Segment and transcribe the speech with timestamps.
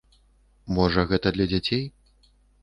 [0.77, 1.85] Можа, гэта для дзяцей?